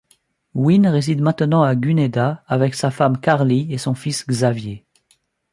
[0.55, 4.83] Wynne réside maintenant à Gunnedah avec sa femme Carly et son fils Xavier.